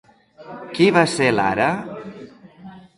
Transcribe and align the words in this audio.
Qui 0.77 0.87
va 0.97 1.05
ser 1.13 1.29
Lara? 1.37 1.71